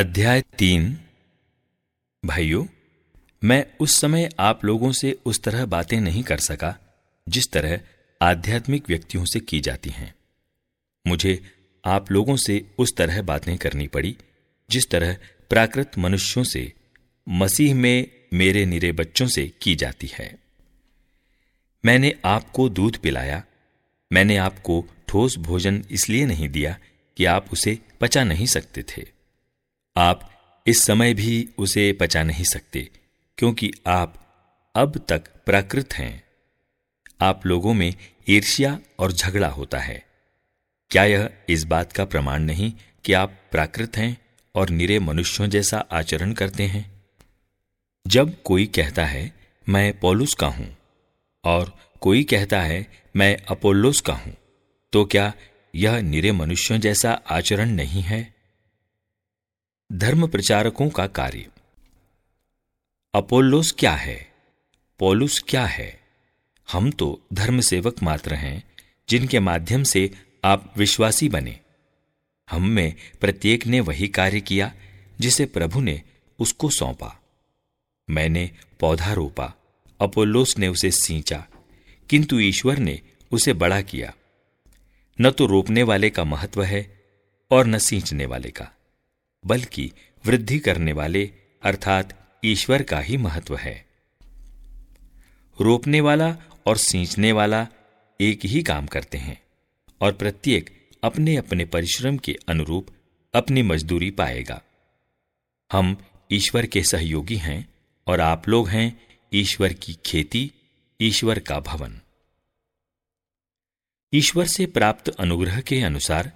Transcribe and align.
अध्याय 0.00 0.40
तीन। 0.40 0.98
भाइयों, 2.24 2.66
मैं 3.44 3.66
उस 3.80 4.00
समय 4.00 4.28
आप 4.38 4.64
लोगों 4.64 4.92
से 4.92 5.18
उस 5.24 5.42
तरह 5.42 5.66
बातें 5.66 6.00
नहीं 6.00 6.22
कर 6.22 6.38
सका, 6.38 6.78
जिस 7.28 7.52
तरह 7.52 7.80
आध्यात्मिक 8.22 8.84
व्यक्तियों 8.88 9.24
से 9.24 9.40
की 9.40 9.60
जाती 9.60 9.90
हैं। 9.90 10.14
मुझे 11.06 11.42
आप 11.84 12.12
लोगों 12.12 12.36
से 12.36 12.70
उस 12.78 12.96
तरह 12.96 13.22
बातें 13.22 13.58
करनी 13.58 13.86
पड़ी, 13.86 14.16
जिस 14.70 14.90
तरह 14.90 15.16
प्राकृत 15.50 15.90
मनुष्यों 15.98 16.44
से, 16.44 16.72
मसीह 17.28 17.74
में 17.74 18.10
मेरे 18.34 18.66
निरे 18.66 18.92
बच्चों 18.92 19.26
से 19.26 19.52
की 19.62 19.74
जाती 19.76 20.06
है। 20.06 20.38
मैंने 21.84 22.14
आपको 22.24 22.68
दूध 22.68 22.96
पिलाया, 22.96 23.44
मैंने 24.12 24.36
आपको 24.36 24.86
ठोस 25.08 25.38
भोजन 25.38 25.84
इसलिए 25.90 26.26
नहीं 26.26 26.48
दिया 26.48 26.78
कि 27.16 27.24
आप 27.24 27.48
उसे 27.52 27.78
पचा 28.00 28.24
नहीं 28.24 28.46
सकते 28.46 28.82
थे। 28.82 29.19
आप 29.96 30.28
इस 30.66 30.84
समय 30.84 31.14
भी 31.14 31.48
उसे 31.58 31.92
पचा 31.92 32.22
नहीं 32.22 32.44
सकते, 32.44 32.88
क्योंकि 33.38 33.70
आप 33.86 34.14
अब 34.74 34.98
तक 35.08 35.28
प्राकृत 35.46 35.94
हैं। 35.94 36.22
आप 37.20 37.46
लोगों 37.46 37.74
में 37.74 37.94
ईर्ष्या 38.28 38.78
और 38.98 39.12
झगड़ा 39.12 39.48
होता 39.48 39.78
है। 39.78 40.02
क्या 40.90 41.04
यह 41.04 41.28
इस 41.48 41.64
बात 41.64 41.92
का 41.92 42.04
प्रमाण 42.04 42.42
नहीं 42.42 42.72
कि 43.04 43.12
आप 43.12 43.36
प्राकृत 43.50 43.96
हैं 43.96 44.16
और 44.54 44.70
निरे 44.70 44.98
मनुष्यों 44.98 45.48
जैसा 45.48 45.78
आचरण 45.92 46.32
करते 46.32 46.62
हैं? 46.62 46.84
जब 48.06 48.42
कोई 48.42 48.66
कहता 48.66 49.04
है, 49.04 49.32
मैं 49.66 49.98
पौलुस 50.00 50.34
का 50.34 50.46
हूँ, 50.46 50.76
और 51.44 51.76
कोई 52.00 52.22
कहता 52.24 52.60
है, 52.60 52.86
मैं 53.16 53.36
अपोलोस 53.50 54.00
का 54.00 54.12
हूँ 54.12 54.36
तो 54.92 55.04
क्या 55.04 55.32
यह 55.74 56.00
निरे 56.00 56.32
मनुष्यों 56.32 56.78
जैसा 56.78 57.12
आचरण 57.30 57.70
नहीं 57.70 58.02
है? 58.02 58.39
धर्म 59.92 60.26
प्रचारकों 60.26 60.90
का 60.90 61.06
कार्य। 61.06 61.48
अपोलोस 63.14 63.74
क्या 63.78 63.92
है? 63.92 64.32
पोलुस 64.98 65.44
क्या 65.48 65.66
है? 65.66 66.00
हम 66.72 66.90
तो 66.90 67.22
धर्म 67.32 67.60
सेवक 67.60 68.02
मात्र 68.02 68.34
हैं, 68.34 68.64
जिनके 69.08 69.40
माध्यम 69.40 69.82
से 69.82 70.10
आप 70.44 70.74
विश्वासी 70.76 71.28
बने। 71.28 71.60
हम 72.50 72.68
में 72.68 72.94
प्रत्येक 73.20 73.66
ने 73.66 73.80
वही 73.80 74.08
कार्य 74.08 74.40
किया, 74.40 74.74
जिसे 75.20 75.46
प्रभु 75.46 75.80
ने 75.80 76.02
उसको 76.38 76.70
सौंपा। 76.70 77.20
मैंने 78.10 78.50
पौधा 78.80 79.12
रोपा, 79.12 79.54
अपोलोस 80.00 80.58
ने 80.58 80.68
उसे 80.68 80.90
सींचा, 80.90 81.46
किंतु 82.10 82.40
ईश्वर 82.40 82.78
ने 82.78 83.00
उसे 83.32 83.52
बड़ा 83.52 83.80
किया। 83.80 84.14
न 85.20 85.30
तो 85.30 85.46
रोपने 85.46 85.82
वाले 85.82 86.10
का 86.10 86.24
महत्व 86.24 86.62
है, 86.62 87.04
और 87.50 87.66
न 87.66 87.78
सींचने 87.78 88.26
वाले 88.26 88.50
का। 88.50 88.72
बल्कि 89.46 89.92
वृद्धि 90.26 90.58
करने 90.58 90.92
वाले 90.92 91.30
अर्थात 91.62 92.38
ईश्वर 92.44 92.82
का 92.82 93.00
ही 93.00 93.16
महत्व 93.16 93.56
है। 93.56 93.86
रोपने 95.60 96.00
वाला 96.00 96.36
और 96.66 96.76
सींचने 96.76 97.32
वाला 97.32 97.66
एक 98.20 98.40
ही 98.44 98.62
काम 98.62 98.86
करते 98.86 99.18
हैं 99.18 99.42
और 100.00 100.12
प्रत्येक 100.12 100.70
अपने 101.04 101.36
अपने 101.36 101.64
परिश्रम 101.64 102.16
के 102.18 102.36
अनुरूप 102.48 102.88
अपनी 103.34 103.62
मजदूरी 103.62 104.10
पाएगा। 104.10 104.62
हम 105.72 105.96
ईश्वर 106.32 106.66
के 106.66 106.82
सहयोगी 106.82 107.36
हैं 107.36 107.74
और 108.06 108.20
आप 108.20 108.48
लोग 108.48 108.68
हैं 108.68 109.06
ईश्वर 109.32 109.72
की 109.72 109.92
खेती, 110.06 110.52
ईश्वर 111.00 111.38
का 111.38 111.60
भवन। 111.60 112.00
ईश्वर 114.14 114.46
से 114.46 114.66
प्राप्त 114.66 115.08
अनुग्रह 115.08 115.60
के 115.60 115.80
अनुसार 115.80 116.32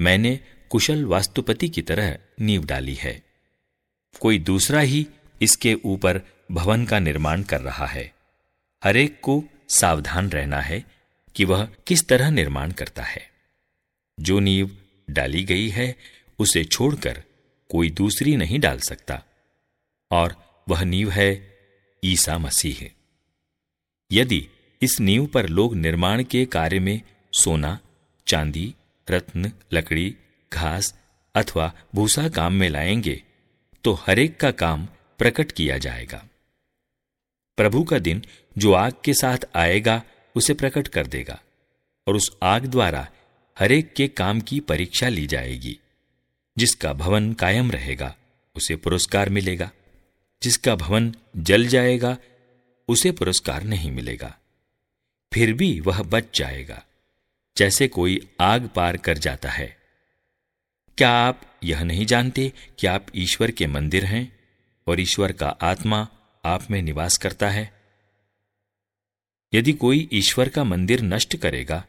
मैंने 0.00 0.40
कुशल 0.70 1.04
वास्तुपति 1.04 1.68
की 1.68 1.82
तरह 1.82 2.18
नींव 2.40 2.64
डाली 2.64 2.94
है। 2.94 3.22
कोई 4.20 4.38
दूसरा 4.38 4.80
ही 4.80 5.06
इसके 5.42 5.74
ऊपर 5.74 6.22
भवन 6.52 6.84
का 6.84 6.98
निर्माण 6.98 7.42
कर 7.42 7.60
रहा 7.60 7.86
है। 7.86 8.14
हरेक 8.84 9.20
को 9.20 9.44
सावधान 9.68 10.30
रहना 10.30 10.60
है 10.60 10.84
कि 11.36 11.44
वह 11.44 11.68
किस 11.86 12.08
तरह 12.08 12.30
निर्माण 12.30 12.72
करता 12.72 13.02
है। 13.02 13.30
जो 14.20 14.40
नींव 14.40 14.78
डाली 15.10 15.44
गई 15.44 15.68
है, 15.68 15.96
उसे 16.38 16.64
छोड़कर 16.64 17.22
कोई 17.68 17.90
दूसरी 17.90 18.36
नहीं 18.36 18.60
डाल 18.60 18.78
सकता। 18.78 19.24
और 20.10 20.62
वह 20.68 20.84
नींव 20.84 21.10
है 21.10 21.58
ईसा 22.04 22.38
मसीह। 22.38 22.90
यदि 24.12 24.48
इस 24.82 25.00
नींव 25.00 25.26
पर 25.26 25.48
लोग 25.48 25.76
निर्माण 25.76 26.24
के 26.24 26.46
कार्य 26.46 26.78
में 26.78 27.02
सोना, 27.32 27.80
चांदी, 28.26 28.74
रत्न, 29.10 29.52
लकड़ी 29.72 30.16
घास 30.52 30.94
अथवा 31.34 31.72
भूसा 31.94 32.28
काम 32.28 32.52
में 32.52 32.68
लाएँगे 32.68 33.22
तो 33.84 33.92
हरेक 33.92 34.40
का 34.40 34.50
काम 34.50 34.86
प्रकट 35.18 35.52
किया 35.52 35.78
जाएगा। 35.78 36.28
प्रभु 37.56 37.84
का 37.84 37.98
दिन 37.98 38.22
जो 38.58 38.72
आग 38.72 38.92
के 39.04 39.14
साथ 39.14 39.38
आएगा, 39.54 40.02
उसे 40.34 40.54
प्रकट 40.54 40.88
कर 40.88 41.06
देगा, 41.06 41.40
और 42.06 42.16
उस 42.16 42.36
आग 42.42 42.66
द्वारा 42.66 43.08
हरेक 43.58 43.94
के 43.94 44.08
काम 44.08 44.40
की 44.40 44.60
परीक्षा 44.60 45.08
ली 45.08 45.26
जाएगी। 45.26 45.78
जिसका 46.58 46.92
भवन 46.92 47.32
कायम 47.32 47.70
रहेगा, 47.70 48.16
उसे 48.56 48.76
पुरस्कार 48.76 49.28
मिलेगा। 49.28 49.70
जिसका 50.42 50.74
भवन 50.74 51.14
जल 51.36 51.66
जाएगा, 51.66 52.18
उसे 52.88 53.12
पुरस्कार 53.12 53.62
नहीं 53.62 53.90
मिलेगा। 53.90 54.38
फिर 55.34 55.52
भी 55.52 55.80
वह 55.80 56.02
बच 56.02 56.38
जाएगा, 56.38 56.86
जैसे 57.56 57.88
कोई 57.88 58.28
आग 58.40 58.70
पार 58.76 58.96
कर 58.96 59.18
जाता 59.18 59.50
है। 59.50 59.77
क्या 60.98 61.10
आप 61.10 61.40
यह 61.64 61.82
नहीं 61.82 62.06
जानते 62.06 62.52
कि 62.78 62.86
आप 62.86 63.06
ईश्वर 63.16 63.50
के 63.50 63.66
मंदिर 63.66 64.04
हैं 64.04 64.38
और 64.86 65.00
ईश्वर 65.00 65.32
का 65.32 65.48
आत्मा 65.48 66.08
आप 66.44 66.70
में 66.70 66.82
निवास 66.82 67.18
करता 67.18 67.50
है? 67.50 67.82
यदि 69.54 69.72
कोई 69.72 70.08
ईश्वर 70.12 70.48
का 70.48 70.64
मंदिर 70.64 71.02
नष्ट 71.02 71.36
करेगा 71.36 71.84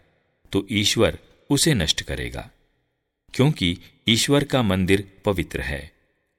तो 0.51 0.65
ईश्वर 0.71 1.17
उसे 1.49 1.73
नष्ट 1.73 2.01
करेगा, 2.01 2.49
क्योंकि 3.33 3.77
ईश्वर 4.07 4.43
का 4.43 4.61
मंदिर 4.61 5.21
पवित्र 5.25 5.61
है 5.61 5.91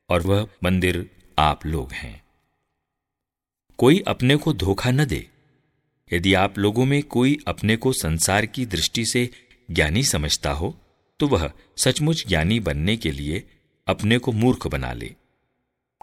और 0.08 0.22
वह 0.22 0.46
मंदिर 0.64 1.10
आप 1.38 1.66
लोग 1.66 1.92
हैं। 1.92 2.22
कोई 3.78 4.02
अपने 4.06 4.36
को 4.36 4.52
धोखा 4.52 4.90
न 4.90 5.04
दे। 5.04 5.26
यदि 6.12 6.34
आप 6.34 6.58
लोगों 6.58 6.84
में 6.84 7.02
कोई 7.02 7.38
अपने 7.48 7.76
को 7.76 7.92
संसार 7.92 8.46
की 8.46 8.66
दृष्टि 8.66 9.04
से 9.06 9.28
ज्ञानी 9.70 10.02
समझता 10.04 10.52
हो 10.52 10.76
तो 11.20 11.28
वह 11.28 11.50
सचमुच 11.78 12.26
ज्ञानी 12.26 12.60
बनने 12.60 12.96
के 12.96 13.10
लिए 13.10 13.42
अपने 13.86 14.18
को 14.18 14.32
मूर्ख 14.32 14.66
बना 14.66 14.92
ले, 14.92 15.14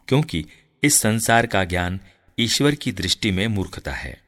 क्योंकि 0.07 0.45
इस 0.83 0.99
संसार 0.99 1.45
का 1.45 1.63
ज्ञान 1.63 1.99
ईश्वर 2.39 2.75
की 2.75 2.91
दृष्टि 2.91 3.31
में 3.31 3.47
मूर्खता 3.47 3.91
है। 3.91 4.21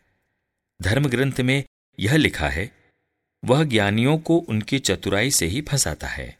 धर्म 0.81 1.07
ग्रंथ 1.07 1.39
में 1.39 1.63
यह 2.00 2.16
लिखा 2.16 2.50
है, 2.50 2.72
वह 3.44 3.63
ज्ञानियों 3.63 4.17
को 4.17 4.38
उनकी 4.38 4.79
चतुराई 4.79 5.31
से 5.31 5.45
ही 5.45 5.61
फंसाता 5.61 6.07
है, 6.07 6.38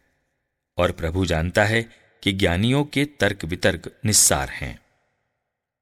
और 0.78 0.92
प्रभु 0.92 1.26
जानता 1.26 1.66
है 1.66 1.82
कि 2.24 2.32
ज्ञानियों 2.34 2.84
के 2.84 3.06
तर्क 3.06 3.46
वितर्क 3.46 3.92
निस्सार 4.06 4.50
हैं। 4.50 4.80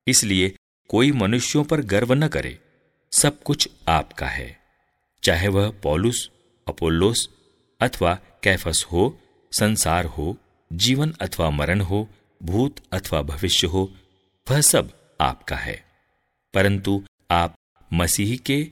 इसलिए 0.07 0.53
कोई 0.89 1.11
मनुष्यों 1.11 1.63
पर 1.63 1.81
गर्व 1.81 2.13
न 2.13 2.27
करे, 2.27 2.59
सब 3.11 3.41
कुछ 3.43 3.69
आपका 3.87 4.27
है, 4.27 4.59
चाहे 5.23 5.47
वह 5.47 5.69
पौलुस 5.83 6.29
अपोलोस 6.67 7.29
अथवा 7.79 8.19
कैफस 8.43 8.85
हो, 8.91 9.19
संसार 9.51 10.05
हो, 10.05 10.37
जीवन 10.73 11.13
अथवा 11.21 11.49
मरण 11.49 11.81
हो, 11.81 12.09
भूत 12.43 12.75
अथवा 12.91 13.21
भविष्य 13.21 13.67
हो, 13.67 13.93
वह 14.51 14.61
सब 14.61 15.15
आपका 15.21 15.55
है। 15.55 15.85
परंतु 16.53 17.03
आप 17.31 17.55
मसीह 17.93 18.37
के 18.37 18.71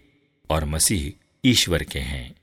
और 0.49 0.65
मसीह 0.65 1.13
ईश्वर 1.45 1.83
के 1.83 1.99
हैं। 1.99 2.35